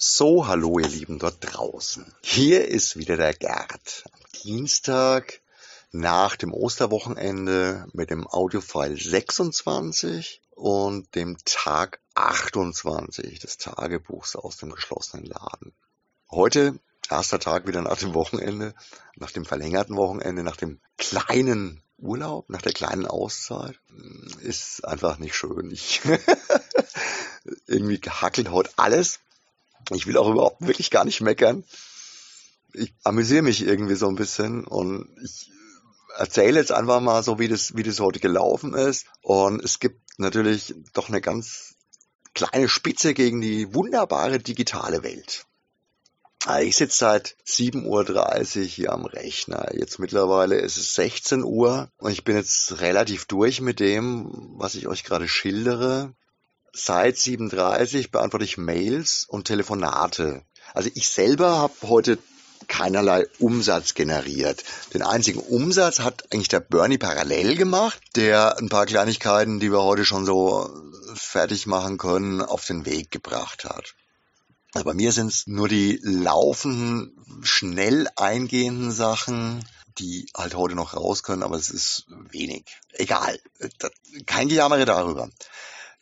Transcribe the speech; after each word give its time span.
So, 0.00 0.46
hallo 0.46 0.78
ihr 0.78 0.86
Lieben 0.86 1.18
dort 1.18 1.38
draußen. 1.40 2.06
Hier 2.22 2.68
ist 2.68 2.96
wieder 2.96 3.16
der 3.16 3.34
Gerd. 3.34 4.04
Dienstag 4.44 5.40
nach 5.90 6.36
dem 6.36 6.54
Osterwochenende 6.54 7.84
mit 7.92 8.10
dem 8.10 8.24
Audiofile 8.28 8.96
26 8.96 10.40
und 10.54 11.12
dem 11.16 11.36
Tag 11.44 11.98
28 12.14 13.40
des 13.40 13.56
Tagebuchs 13.56 14.36
aus 14.36 14.58
dem 14.58 14.70
geschlossenen 14.70 15.26
Laden. 15.26 15.72
Heute, 16.30 16.78
erster 17.10 17.40
Tag 17.40 17.66
wieder 17.66 17.82
nach 17.82 17.98
dem 17.98 18.14
Wochenende, 18.14 18.76
nach 19.16 19.32
dem 19.32 19.44
verlängerten 19.44 19.96
Wochenende, 19.96 20.44
nach 20.44 20.56
dem 20.56 20.78
kleinen 20.96 21.82
Urlaub, 21.96 22.48
nach 22.50 22.62
der 22.62 22.72
kleinen 22.72 23.06
Auszeit, 23.06 23.80
ist 24.42 24.84
einfach 24.84 25.18
nicht 25.18 25.34
schön. 25.34 25.72
Ich 25.72 26.02
irgendwie 27.66 28.00
gehackelt 28.00 28.52
heute 28.52 28.70
alles. 28.76 29.18
Ich 29.90 30.06
will 30.06 30.16
auch 30.16 30.30
überhaupt 30.30 30.66
wirklich 30.66 30.90
gar 30.90 31.04
nicht 31.04 31.20
meckern. 31.20 31.64
Ich 32.74 32.92
amüsiere 33.02 33.42
mich 33.42 33.62
irgendwie 33.62 33.94
so 33.94 34.08
ein 34.08 34.16
bisschen 34.16 34.64
und 34.64 35.08
ich 35.22 35.50
erzähle 36.16 36.58
jetzt 36.58 36.72
einfach 36.72 37.00
mal 37.00 37.22
so, 37.22 37.38
wie 37.38 37.48
das, 37.48 37.76
wie 37.76 37.82
das 37.82 38.00
heute 38.00 38.20
gelaufen 38.20 38.74
ist. 38.74 39.06
Und 39.22 39.64
es 39.64 39.78
gibt 39.78 40.00
natürlich 40.18 40.74
doch 40.92 41.08
eine 41.08 41.20
ganz 41.20 41.74
kleine 42.34 42.68
Spitze 42.68 43.14
gegen 43.14 43.40
die 43.40 43.72
wunderbare 43.74 44.38
digitale 44.38 45.02
Welt. 45.02 45.46
Also 46.44 46.66
ich 46.66 46.76
sitze 46.76 46.98
seit 46.98 47.36
7.30 47.46 48.58
Uhr 48.60 48.64
hier 48.64 48.92
am 48.92 49.06
Rechner. 49.06 49.74
Jetzt 49.74 49.98
mittlerweile 49.98 50.56
ist 50.56 50.76
es 50.76 50.94
16 50.94 51.42
Uhr 51.42 51.90
und 51.98 52.12
ich 52.12 52.24
bin 52.24 52.36
jetzt 52.36 52.80
relativ 52.80 53.26
durch 53.26 53.60
mit 53.60 53.80
dem, 53.80 54.30
was 54.56 54.74
ich 54.76 54.86
euch 54.86 55.02
gerade 55.02 55.26
schildere. 55.26 56.14
Seit 56.72 57.16
7.30 57.16 58.10
beantworte 58.10 58.44
ich 58.44 58.58
Mails 58.58 59.24
und 59.28 59.46
Telefonate. 59.46 60.42
Also 60.74 60.90
ich 60.94 61.08
selber 61.08 61.58
habe 61.58 61.74
heute 61.82 62.18
keinerlei 62.66 63.26
Umsatz 63.38 63.94
generiert. 63.94 64.62
Den 64.92 65.02
einzigen 65.02 65.40
Umsatz 65.40 66.00
hat 66.00 66.32
eigentlich 66.32 66.48
der 66.48 66.60
Bernie 66.60 66.98
parallel 66.98 67.56
gemacht, 67.56 68.00
der 68.16 68.58
ein 68.58 68.68
paar 68.68 68.86
Kleinigkeiten, 68.86 69.60
die 69.60 69.72
wir 69.72 69.82
heute 69.82 70.04
schon 70.04 70.26
so 70.26 70.70
fertig 71.14 71.66
machen 71.66 71.98
können, 71.98 72.42
auf 72.42 72.66
den 72.66 72.84
Weg 72.84 73.10
gebracht 73.10 73.64
hat. 73.64 73.94
Also 74.74 74.84
bei 74.84 74.94
mir 74.94 75.12
sind 75.12 75.28
es 75.28 75.46
nur 75.46 75.68
die 75.68 75.98
laufenden, 76.02 77.42
schnell 77.42 78.08
eingehenden 78.16 78.92
Sachen, 78.92 79.64
die 79.98 80.26
halt 80.36 80.54
heute 80.54 80.74
noch 80.74 80.94
raus 80.94 81.22
können, 81.22 81.42
aber 81.42 81.56
es 81.56 81.70
ist 81.70 82.06
wenig. 82.30 82.64
Egal. 82.92 83.40
Kein 84.26 84.48
Gejammer 84.48 84.84
darüber. 84.84 85.30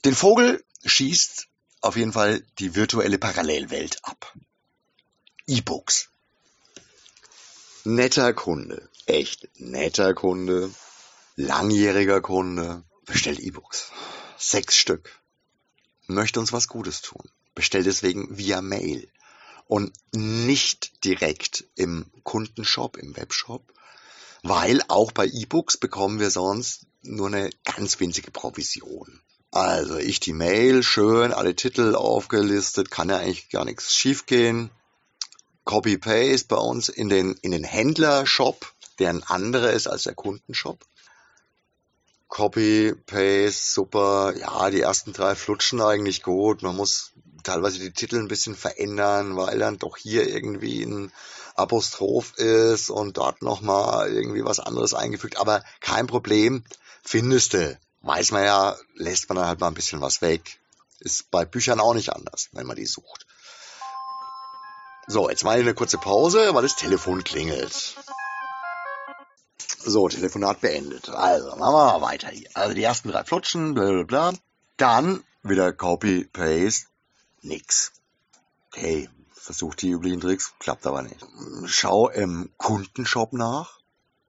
Den 0.05 0.15
Vogel 0.15 0.65
schießt 0.85 1.47
auf 1.81 1.97
jeden 1.97 2.13
Fall 2.13 2.45
die 2.59 2.75
virtuelle 2.75 3.19
Parallelwelt 3.19 4.05
ab. 4.05 4.35
E-Books. 5.47 6.11
Netter 7.85 8.33
Kunde, 8.33 8.89
echt 9.07 9.49
netter 9.61 10.13
Kunde, 10.15 10.75
langjähriger 11.37 12.21
Kunde, 12.21 12.83
bestellt 13.05 13.39
E-Books. 13.39 13.93
Sechs 14.37 14.77
Stück. 14.77 15.21
Möchte 16.09 16.41
uns 16.41 16.53
was 16.53 16.69
Gutes 16.69 17.01
tun. 17.01 17.31
Bestellt 17.55 17.87
deswegen 17.87 18.37
via 18.37 18.61
Mail 18.61 19.09
und 19.67 19.93
nicht 20.13 21.05
direkt 21.05 21.65
im 21.75 22.11
Kundenshop, 22.23 22.97
im 22.97 23.17
Webshop, 23.17 23.73
weil 24.43 24.83
auch 24.89 25.13
bei 25.13 25.27
E-Books 25.27 25.77
bekommen 25.77 26.21
wir 26.21 26.31
sonst 26.31 26.87
nur 27.03 27.29
eine 27.29 27.51
ganz 27.65 27.99
winzige 28.01 28.31
Provision. 28.31 29.21
Also 29.57 29.97
ich 29.97 30.21
die 30.21 30.35
Mail, 30.35 30.83
schön, 30.83 31.33
alle 31.33 31.57
Titel 31.57 31.95
aufgelistet, 31.95 32.91
kann 32.91 33.09
ja 33.09 33.17
eigentlich 33.17 33.49
gar 33.49 33.65
nichts 33.65 33.97
schiefgehen. 33.97 34.69
Copy-Paste 35.65 36.47
bei 36.49 36.59
uns 36.59 36.91
in 36.91 37.09
den, 37.09 37.33
in 37.41 37.53
den 37.53 37.65
Händler-Shop, 37.65 38.75
der 38.99 39.09
ein 39.09 39.23
anderer 39.23 39.71
ist 39.71 39.87
als 39.87 40.03
der 40.03 40.15
Kundenshop. 40.15 40.85
Copy-Paste, 42.29 43.73
super. 43.73 44.35
Ja, 44.37 44.69
die 44.69 44.83
ersten 44.83 45.15
drei 45.15 45.35
flutschen 45.35 45.81
eigentlich 45.81 46.23
gut. 46.23 46.61
Man 46.61 46.77
muss 46.77 47.13
teilweise 47.43 47.79
die 47.79 47.93
Titel 47.93 48.19
ein 48.19 48.29
bisschen 48.29 48.57
verändern, 48.57 49.39
weil 49.39 49.59
dann 49.59 49.79
doch 49.79 49.97
hier 49.97 50.29
irgendwie 50.29 50.83
ein 50.83 51.11
Apostroph 51.55 52.35
ist 52.37 52.91
und 52.91 53.17
dort 53.17 53.41
nochmal 53.41 54.13
irgendwie 54.13 54.45
was 54.45 54.61
anderes 54.61 54.93
eingefügt. 54.93 55.39
Aber 55.39 55.65
kein 55.81 56.07
Problem, 56.07 56.63
findest 57.03 57.55
du. 57.55 57.79
Weiß 58.07 58.31
man 58.31 58.45
ja, 58.45 58.77
lässt 58.95 59.29
man 59.29 59.37
dann 59.37 59.49
halt 59.49 59.59
mal 59.59 59.67
ein 59.67 59.75
bisschen 59.75 60.01
was 60.01 60.23
weg. 60.23 60.61
Ist 61.01 61.29
bei 61.33 61.45
Büchern 61.45 61.81
auch 61.81 61.93
nicht 61.93 62.11
anders, 62.15 62.49
wenn 62.53 62.65
man 62.65 62.77
die 62.77 62.87
sucht. 62.87 63.27
So, 65.09 65.29
jetzt 65.29 65.43
ich 65.43 65.49
eine 65.49 65.75
kurze 65.75 65.99
Pause, 65.99 66.55
weil 66.55 66.63
das 66.63 66.77
Telefon 66.77 67.25
klingelt. 67.25 67.97
So, 69.79 70.09
Telefonat 70.09 70.61
beendet. 70.61 71.09
Also, 71.09 71.49
machen 71.57 71.75
wir 71.75 71.99
mal 71.99 72.01
weiter 72.01 72.29
hier. 72.29 72.49
Also 72.55 72.75
die 72.75 72.83
ersten 72.85 73.09
drei 73.09 73.25
flutschen, 73.25 73.75
bla 73.75 73.91
bla 73.91 74.03
bla. 74.05 74.33
Dann 74.77 75.25
wieder 75.43 75.73
Copy, 75.73 76.27
Paste, 76.27 76.87
nix. 77.43 77.91
Okay, 78.69 79.11
versucht 79.33 79.83
die 79.83 79.91
üblichen 79.91 80.21
Tricks, 80.21 80.53
klappt 80.61 80.87
aber 80.87 81.03
nicht. 81.03 81.27
Schau 81.67 82.09
im 82.09 82.53
Kundenshop 82.57 83.33
nach, 83.33 83.81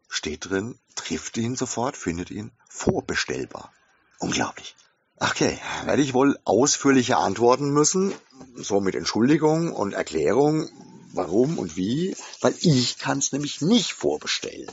steht 0.08 0.50
drin, 0.50 0.80
trifft 0.96 1.38
ihn 1.38 1.56
sofort, 1.56 1.96
findet 1.96 2.32
ihn, 2.32 2.52
vorbestellbar. 2.78 3.74
Unglaublich. 4.20 4.76
Okay, 5.20 5.58
werde 5.86 6.02
ich 6.02 6.14
wohl 6.14 6.38
ausführlicher 6.46 7.18
antworten 7.18 7.72
müssen, 7.72 8.14
so 8.56 8.80
mit 8.80 8.94
Entschuldigung 8.94 9.74
und 9.74 9.94
Erklärung, 9.94 10.70
warum 11.14 11.58
und 11.58 11.76
wie, 11.76 12.16
weil 12.42 12.54
ich 12.62 13.00
kann 13.00 13.18
es 13.18 13.32
nämlich 13.32 13.62
nicht 13.62 13.94
vorbestellen. 13.94 14.72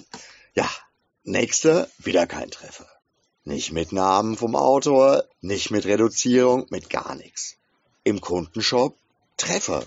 Ja, 0.54 0.68
nächster, 1.22 1.88
wieder 1.98 2.26
kein 2.26 2.50
Treffer. 2.50 2.86
Nicht 3.44 3.72
mit 3.72 3.92
Namen 3.92 4.36
vom 4.36 4.54
Autor, 4.54 5.24
nicht 5.40 5.70
mit 5.70 5.86
Reduzierung, 5.86 6.66
mit 6.68 6.90
gar 6.90 7.14
nichts. 7.14 7.56
Im 8.02 8.20
Kundenshop 8.20 8.98
Treffer. 9.38 9.84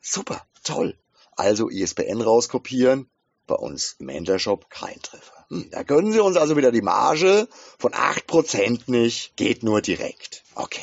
Super, 0.00 0.44
toll. 0.64 0.98
Also 1.36 1.70
ISBN 1.70 2.20
rauskopieren, 2.20 3.08
bei 3.46 3.54
uns 3.54 3.96
im 3.98 4.08
Händlershop 4.08 4.70
kein 4.70 5.00
Treffer. 5.02 5.46
Hm, 5.48 5.70
da 5.70 5.84
können 5.84 6.12
Sie 6.12 6.20
uns 6.20 6.36
also 6.36 6.56
wieder 6.56 6.72
die 6.72 6.82
Marge 6.82 7.48
von 7.78 7.92
8% 7.92 8.90
nicht, 8.90 9.36
geht 9.36 9.62
nur 9.62 9.80
direkt. 9.80 10.42
Okay. 10.54 10.80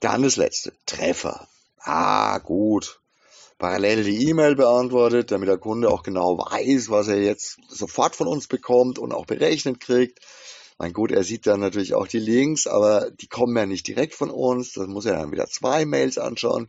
Dann 0.00 0.22
das 0.22 0.36
letzte, 0.36 0.72
Treffer. 0.86 1.48
Ah, 1.80 2.38
gut. 2.38 3.00
Parallel 3.58 4.04
die 4.04 4.28
E-Mail 4.28 4.56
beantwortet, 4.56 5.30
damit 5.30 5.48
der 5.48 5.58
Kunde 5.58 5.88
auch 5.88 6.02
genau 6.02 6.38
weiß, 6.38 6.90
was 6.90 7.08
er 7.08 7.22
jetzt 7.22 7.58
sofort 7.68 8.16
von 8.16 8.26
uns 8.26 8.48
bekommt 8.48 8.98
und 8.98 9.12
auch 9.12 9.26
berechnet 9.26 9.80
kriegt. 9.80 10.20
Mein 10.76 10.92
gut, 10.92 11.12
er 11.12 11.22
sieht 11.22 11.46
dann 11.46 11.60
natürlich 11.60 11.94
auch 11.94 12.08
die 12.08 12.18
Links, 12.18 12.66
aber 12.66 13.10
die 13.10 13.28
kommen 13.28 13.56
ja 13.56 13.64
nicht 13.64 13.86
direkt 13.86 14.14
von 14.14 14.30
uns. 14.30 14.72
Das 14.72 14.88
muss 14.88 15.06
er 15.06 15.14
dann 15.14 15.30
wieder 15.30 15.46
zwei 15.46 15.84
Mails 15.84 16.18
anschauen. 16.18 16.68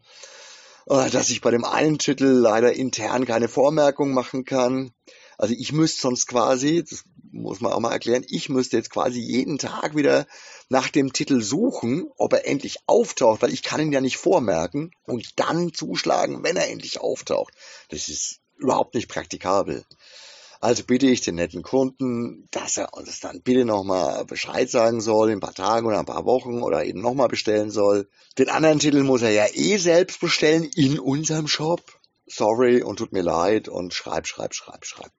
Äh, 0.88 1.09
dass 1.09 1.29
ich 1.29 1.41
bei 1.41 1.51
dem 1.51 1.66
einen 1.66 1.97
Titel 1.97 2.25
leider 2.25 2.73
intern 2.73 3.25
keine 3.25 3.47
Vormerkung 3.47 4.13
machen 4.13 4.46
kann. 4.46 4.91
Also 5.38 5.53
ich 5.57 5.72
müsste 5.72 6.01
sonst 6.01 6.28
quasi, 6.28 6.84
das 6.88 7.03
muss 7.31 7.59
man 7.59 7.73
auch 7.73 7.79
mal 7.79 7.91
erklären, 7.91 8.25
ich 8.28 8.47
müsste 8.50 8.78
jetzt 8.78 8.91
quasi 8.91 9.19
jeden 9.19 9.57
Tag 9.57 9.95
wieder 9.95 10.25
nach 10.69 10.90
dem 10.90 11.12
Titel 11.12 11.41
suchen, 11.41 12.09
ob 12.18 12.34
er 12.34 12.47
endlich 12.47 12.78
auftaucht, 12.88 13.41
weil 13.41 13.53
ich 13.53 13.62
kann 13.62 13.81
ihn 13.81 13.91
ja 13.91 14.01
nicht 14.01 14.18
vormerken 14.18 14.91
und 15.03 15.38
dann 15.40 15.74
zuschlagen, 15.74 16.44
wenn 16.44 16.56
er 16.56 16.69
endlich 16.69 17.01
auftaucht. 17.01 17.53
Das 17.90 18.07
ist 18.07 18.40
überhaupt 18.57 18.95
nicht 18.95 19.09
praktikabel. 19.09 19.84
Also 20.66 20.84
bitte 20.84 21.06
ich 21.06 21.22
den 21.22 21.36
netten 21.36 21.62
Kunden, 21.62 22.48
dass 22.50 22.78
er 22.78 22.92
uns 22.96 23.20
dann 23.20 23.44
bitte 23.44 23.66
nochmal 23.66 24.26
Bescheid 24.26 24.68
sagen 24.68 25.00
soll, 25.00 25.30
in 25.30 25.38
ein 25.38 25.40
paar 25.40 25.53
Tagen 25.53 25.86
oder 25.86 26.00
ein 26.00 26.08
paar 26.08 26.26
Wochen 26.26 26.64
oder 26.64 26.84
eben 26.84 27.02
nochmal 27.02 27.28
bestellen 27.28 27.70
soll. 27.70 28.09
Den 28.40 28.50
anderen 28.50 28.80
Titel 28.80 29.04
muss 29.04 29.22
er 29.22 29.30
ja 29.30 29.46
eh 29.54 29.78
selbst 29.78 30.20
bestellen 30.20 30.64
in 30.64 30.98
unserem 30.98 31.48
Shop. 31.48 31.84
Sorry 32.25 32.81
und 32.81 32.98
tut 32.98 33.13
mir 33.13 33.22
leid 33.22 33.68
und 33.68 33.94
schreib, 33.94 34.25
schreib, 34.25 34.56
schreib, 34.56 34.88
schreib. 34.88 35.12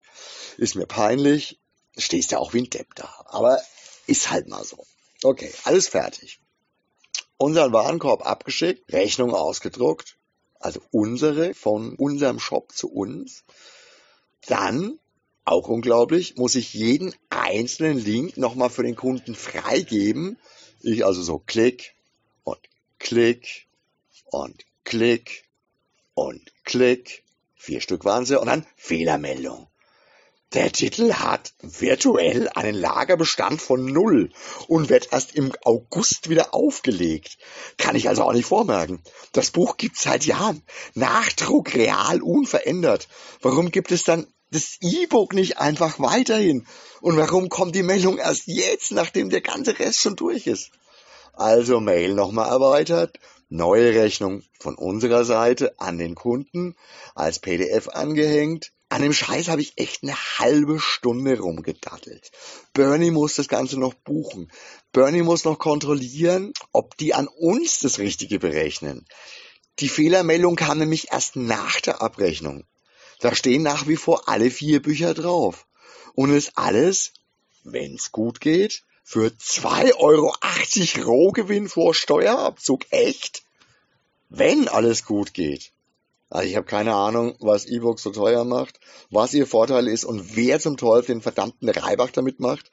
Ist 0.56 0.74
mir 0.74 0.86
peinlich, 0.86 1.60
stehst 1.96 2.32
ja 2.32 2.38
auch 2.38 2.52
wie 2.52 2.62
ein 2.62 2.70
Depp 2.70 2.96
da. 2.96 3.08
Aber 3.26 3.60
ist 4.08 4.32
halt 4.32 4.48
mal 4.48 4.64
so. 4.64 4.84
Okay, 5.22 5.52
alles 5.62 5.86
fertig. 5.86 6.40
Unseren 7.36 7.72
Warenkorb 7.72 8.26
abgeschickt, 8.26 8.92
Rechnung 8.92 9.32
ausgedruckt, 9.32 10.16
also 10.58 10.80
unsere 10.90 11.54
von 11.54 11.94
unserem 11.94 12.40
Shop 12.40 12.72
zu 12.72 12.90
uns. 12.90 13.44
Dann, 14.48 14.98
auch 15.46 15.68
unglaublich, 15.68 16.36
muss 16.36 16.56
ich 16.56 16.74
jeden 16.74 17.14
einzelnen 17.30 17.98
Link 17.98 18.36
nochmal 18.36 18.68
für 18.68 18.82
den 18.82 18.96
Kunden 18.96 19.34
freigeben. 19.34 20.38
Ich 20.82 21.06
also 21.06 21.22
so 21.22 21.38
klick 21.38 21.94
und 22.42 22.58
klick 22.98 23.66
und 24.26 24.64
klick 24.84 25.44
und 26.14 26.52
klick. 26.64 27.22
Vier 27.54 27.80
Stück 27.80 28.04
waren 28.04 28.26
sie 28.26 28.38
und 28.38 28.46
dann 28.48 28.66
Fehlermeldung. 28.76 29.68
Der 30.52 30.72
Titel 30.72 31.12
hat 31.12 31.52
virtuell 31.60 32.48
einen 32.48 32.74
Lagerbestand 32.74 33.60
von 33.60 33.84
null 33.84 34.30
und 34.68 34.88
wird 34.88 35.12
erst 35.12 35.34
im 35.34 35.52
August 35.64 36.28
wieder 36.28 36.54
aufgelegt. 36.54 37.38
Kann 37.78 37.96
ich 37.96 38.08
also 38.08 38.22
auch 38.22 38.32
nicht 38.32 38.46
vormerken. 38.46 39.02
Das 39.32 39.50
Buch 39.50 39.76
gibt's 39.76 40.02
seit 40.02 40.24
Jahren. 40.24 40.62
Nachdruck 40.94 41.74
real 41.74 42.22
unverändert. 42.22 43.08
Warum 43.42 43.70
gibt 43.70 43.90
es 43.90 44.04
dann 44.04 44.26
das 44.50 44.78
E-Book 44.80 45.34
nicht 45.34 45.58
einfach 45.58 45.98
weiterhin? 45.98 46.66
Und 47.00 47.16
warum 47.16 47.48
kommt 47.48 47.74
die 47.74 47.82
Meldung 47.82 48.18
erst 48.18 48.46
jetzt, 48.46 48.92
nachdem 48.92 49.30
der 49.30 49.40
ganze 49.40 49.78
Rest 49.78 50.00
schon 50.00 50.16
durch 50.16 50.46
ist? 50.46 50.70
Also 51.32 51.80
Mail 51.80 52.14
nochmal 52.14 52.48
erweitert, 52.48 53.18
neue 53.48 53.94
Rechnung 53.94 54.42
von 54.58 54.74
unserer 54.74 55.24
Seite 55.24 55.78
an 55.78 55.98
den 55.98 56.14
Kunden 56.14 56.76
als 57.14 57.38
PDF 57.38 57.88
angehängt 57.88 58.72
an 58.88 59.02
dem 59.02 59.12
Scheiß 59.12 59.48
habe 59.48 59.62
ich 59.62 59.78
echt 59.78 60.04
eine 60.04 60.14
halbe 60.14 60.78
Stunde 60.78 61.40
rumgedattelt. 61.40 62.30
Bernie 62.72 63.10
muss 63.10 63.34
das 63.34 63.48
Ganze 63.48 63.80
noch 63.80 63.94
buchen. 63.94 64.50
Bernie 64.92 65.22
muss 65.22 65.44
noch 65.44 65.58
kontrollieren, 65.58 66.52
ob 66.72 66.96
die 66.96 67.12
an 67.12 67.26
uns 67.26 67.80
das 67.80 67.98
Richtige 67.98 68.38
berechnen. 68.38 69.04
Die 69.80 69.88
Fehlermeldung 69.88 70.54
kam 70.54 70.78
nämlich 70.78 71.10
erst 71.10 71.34
nach 71.34 71.80
der 71.80 72.00
Abrechnung. 72.00 72.64
Da 73.20 73.34
stehen 73.34 73.62
nach 73.62 73.86
wie 73.86 73.96
vor 73.96 74.28
alle 74.28 74.50
vier 74.50 74.82
Bücher 74.82 75.14
drauf. 75.14 75.66
Und 76.14 76.30
ist 76.30 76.52
alles, 76.56 77.12
wenn's 77.64 78.12
gut 78.12 78.40
geht, 78.40 78.82
für 79.02 79.28
2,80 79.28 79.96
Euro 79.98 80.34
Rohgewinn 81.04 81.68
vor 81.68 81.94
Steuerabzug. 81.94 82.86
Echt? 82.90 83.44
Wenn 84.28 84.68
alles 84.68 85.04
gut 85.04 85.34
geht. 85.34 85.72
Also 86.28 86.48
ich 86.48 86.56
habe 86.56 86.66
keine 86.66 86.94
Ahnung, 86.94 87.36
was 87.38 87.66
E-Books 87.66 88.02
so 88.02 88.10
teuer 88.10 88.44
macht, 88.44 88.80
was 89.10 89.32
ihr 89.32 89.46
Vorteil 89.46 89.86
ist 89.86 90.04
und 90.04 90.34
wer 90.34 90.58
zum 90.58 90.76
Teufel 90.76 91.14
den 91.14 91.22
verdammten 91.22 91.68
Reibach 91.68 92.10
damit 92.10 92.40
macht. 92.40 92.70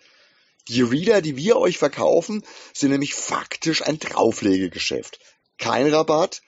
Die 0.69 0.81
Reader, 0.81 1.22
die 1.22 1.38
wir 1.38 1.57
euch 1.57 1.78
verkaufen, 1.78 2.44
sind 2.74 2.92
nämlich 2.92 3.13
faktisch 3.13 3.84
ein 3.84 4.00
Drauflegegeschäft. 4.00 5.19
Kein 5.60 5.94
Rabatt, 5.94 6.42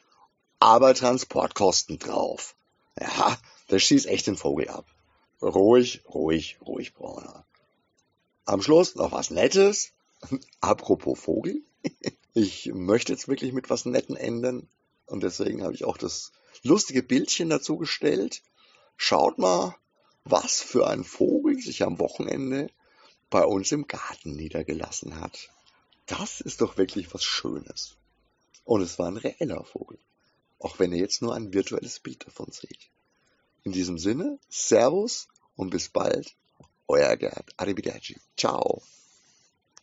aber 0.60 0.96
Transportkosten 0.96 2.00
drauf. 2.00 2.56
Ja, 3.00 3.38
das 3.68 3.82
schießt 3.84 4.08
echt 4.08 4.28
den 4.28 4.38
Vogel 4.38 4.70
ab. 4.70 4.86
Ruhig, 5.42 6.02
ruhig, 6.08 6.58
ruhig, 6.66 6.94
Brauner. 6.94 7.46
Am 8.46 8.62
Schluss 8.62 8.96
noch 8.96 9.12
was 9.12 9.32
Nettes. 9.32 9.92
Apropos 10.62 11.20
Vogel. 11.20 11.62
Ich 12.38 12.66
möchte 12.74 13.14
jetzt 13.14 13.30
wirklich 13.30 13.54
mit 13.54 13.70
was 13.70 13.86
Netten 13.86 14.18
enden. 14.18 14.68
Und 15.06 15.24
deswegen 15.24 15.64
habe 15.64 15.74
ich 15.74 15.86
auch 15.86 15.98
das 15.98 16.34
lustige 16.64 17.02
Bildchen 17.02 17.50
dazu 17.50 17.78
gestellt. 17.78 18.42
Schaut 18.98 19.38
mal, 19.38 19.74
was 20.26 20.60
für 20.60 20.86
ein 20.88 21.06
Vogel 21.06 21.58
sich 21.62 21.84
am 21.84 21.98
Wochenende 21.98 22.70
bei 23.30 23.46
uns 23.46 23.72
im 23.72 23.88
Garten 23.88 24.36
niedergelassen 24.36 25.20
hat. 25.22 25.50
Das 26.08 26.42
ist 26.42 26.60
doch 26.60 26.78
wirklich 26.78 27.14
was 27.14 27.24
Schönes. 27.24 27.96
Und 28.66 28.82
es 28.82 29.00
war 29.00 29.08
ein 29.08 29.18
reeller 29.18 29.64
Vogel. 29.64 29.98
Auch 30.60 30.78
wenn 30.78 30.92
ihr 30.92 31.00
jetzt 31.00 31.22
nur 31.22 31.36
ein 31.36 31.54
virtuelles 31.54 32.02
Bild 32.02 32.28
davon 32.28 32.52
seht. 32.52 32.90
In 33.66 33.72
diesem 33.72 33.98
Sinne, 33.98 34.38
Servus 34.48 35.28
und 35.56 35.72
bis 35.72 35.90
bald. 35.90 36.36
Euer 36.88 37.18
Gerd. 37.18 37.52
Arrivederci. 37.58 38.16
Ciao. 38.38 38.84